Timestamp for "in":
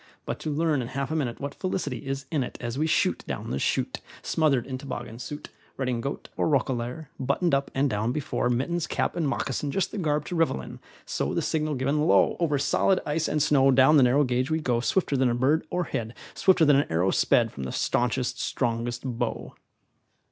0.81-0.87, 2.31-2.41, 4.65-4.79, 10.59-10.79